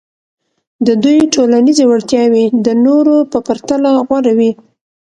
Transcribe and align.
د 0.87 0.89
دوی 1.03 1.19
ټولنیزې 1.35 1.83
وړتیاوې 1.87 2.45
د 2.65 2.67
نورو 2.85 3.15
په 3.31 3.37
پرتله 3.47 3.89
غوره 4.07 4.33
وې. 4.37 4.51